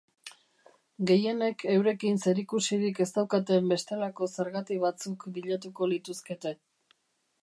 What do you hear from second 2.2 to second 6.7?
zerikusirik ez daukaten bestelako zergati batzuk bilatuko lituzkete.